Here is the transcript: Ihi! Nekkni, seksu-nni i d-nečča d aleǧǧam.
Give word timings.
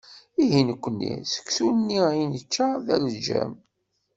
Ihi! 0.41 0.61
Nekkni, 0.67 1.13
seksu-nni 1.33 1.99
i 2.21 2.23
d-nečča 2.23 2.67
d 2.85 2.87
aleǧǧam. 2.95 3.53